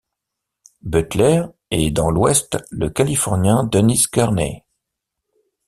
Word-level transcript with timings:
Butler 0.81 1.43
et 1.69 1.91
dans 1.91 2.09
l'Ouest 2.09 2.57
le 2.71 2.89
Californien 2.89 3.65
Dennis 3.65 4.05
Kearney. 4.11 4.65